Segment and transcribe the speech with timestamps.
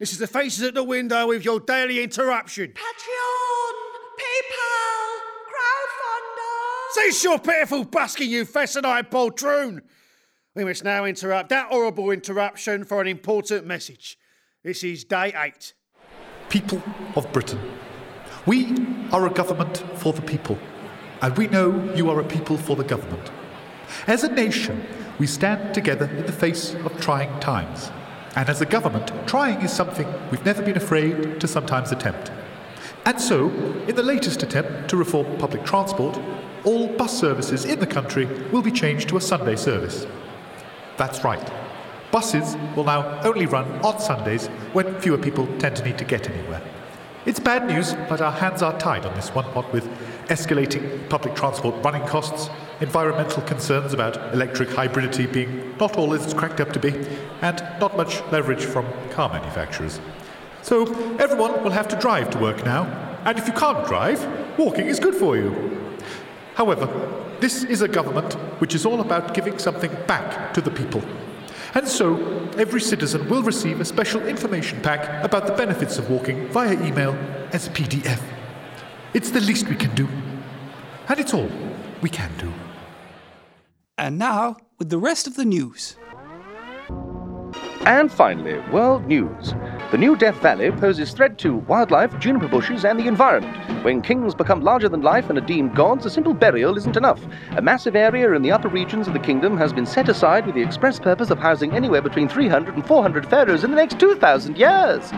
[0.00, 2.68] This is the Faces at the Window with your daily interruption.
[2.68, 3.74] Patreon,
[4.18, 5.10] PayPal,
[5.52, 6.92] crowdfunder.
[6.92, 9.82] Cease your pitiful busking, you fescent-eyed poltroon!
[10.54, 14.18] We must now interrupt that horrible interruption for an important message.
[14.64, 15.74] This is day eight.
[16.48, 16.82] People
[17.14, 17.60] of Britain,
[18.46, 18.74] we
[19.12, 20.58] are a government for the people,
[21.20, 23.30] and we know you are a people for the government.
[24.06, 24.82] As a nation,
[25.18, 27.90] we stand together in the face of trying times.
[28.36, 32.30] And as a government, trying is something we've never been afraid to sometimes attempt.
[33.04, 33.48] And so,
[33.88, 36.18] in the latest attempt to reform public transport,
[36.64, 40.06] all bus services in the country will be changed to a Sunday service.
[40.96, 41.50] That's right.
[42.12, 46.28] Buses will now only run on Sundays when fewer people tend to need to get
[46.28, 46.60] anywhere.
[47.24, 49.88] It's bad news, but our hands are tied on this one, what with
[50.28, 52.50] escalating public transport running costs,
[52.80, 56.94] environmental concerns about electric hybridity being not all it's cracked up to be,
[57.42, 60.00] and not much leverage from car manufacturers.
[60.62, 60.86] So
[61.18, 62.84] everyone will have to drive to work now,
[63.24, 64.26] and if you can't drive,
[64.58, 65.98] walking is good for you.
[66.54, 66.86] However,
[67.40, 71.02] this is a government which is all about giving something back to the people.
[71.74, 72.16] And so,
[72.58, 77.12] every citizen will receive a special information pack about the benefits of walking via email
[77.52, 78.20] as PDF.
[79.14, 80.08] It's the least we can do.
[81.08, 81.48] And it's all
[82.02, 82.52] we can do.
[84.00, 85.98] And now, with the rest of the news.
[87.84, 89.52] And finally, world news.
[89.90, 93.84] The new Death Valley poses threat to wildlife, juniper bushes, and the environment.
[93.84, 97.20] When kings become larger than life and are deemed gods, a simple burial isn't enough.
[97.56, 100.54] A massive area in the upper regions of the kingdom has been set aside with
[100.54, 104.56] the express purpose of housing anywhere between 300 and 400 pharaohs in the next 2,000
[104.56, 105.10] years.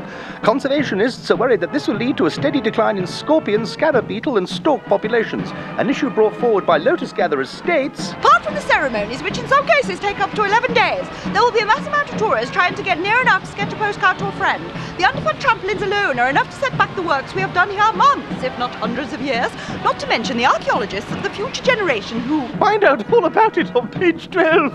[0.43, 4.39] Conservationists are worried that this will lead to a steady decline in scorpion, scarab beetle,
[4.39, 8.15] and stork populations, an issue brought forward by lotus gatherers states.
[8.43, 11.53] Apart from the ceremonies, which in some cases take up to 11 days, there will
[11.53, 14.19] be a mass amount of tourists trying to get near enough to sketch a postcard
[14.19, 14.65] to a friend.
[14.99, 17.93] The underfoot trampolines alone are enough to set back the works we have done here
[17.93, 19.53] months, if not hundreds of years,
[19.85, 22.49] not to mention the archaeologists of the future generation who.
[22.59, 24.73] Find out all about it on page 12.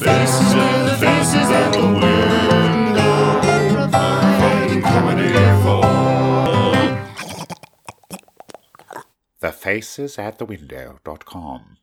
[0.00, 2.13] Faces with the faces
[9.52, 11.73] for